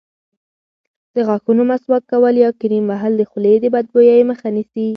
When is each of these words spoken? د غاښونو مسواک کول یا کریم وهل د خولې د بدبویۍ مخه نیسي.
د 1.13 1.15
غاښونو 1.27 1.61
مسواک 1.71 2.03
کول 2.11 2.35
یا 2.45 2.49
کریم 2.59 2.83
وهل 2.87 3.13
د 3.17 3.23
خولې 3.29 3.53
د 3.61 3.65
بدبویۍ 3.73 4.21
مخه 4.29 4.47
نیسي. 4.55 4.87